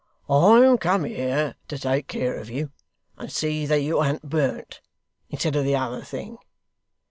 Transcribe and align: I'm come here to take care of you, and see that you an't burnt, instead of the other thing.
I'm 0.27 0.79
come 0.79 1.03
here 1.03 1.57
to 1.67 1.77
take 1.77 2.07
care 2.07 2.33
of 2.35 2.49
you, 2.49 2.71
and 3.19 3.31
see 3.31 3.67
that 3.67 3.81
you 3.81 4.01
an't 4.01 4.27
burnt, 4.31 4.81
instead 5.29 5.55
of 5.55 5.63
the 5.63 5.75
other 5.75 6.01
thing. 6.01 6.39